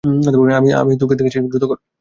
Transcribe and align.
আমি 0.81 0.93
তোকে 1.01 1.15
দেখেছি, 1.19 1.37
দ্রুত 1.43 1.63
কর। 1.69 1.77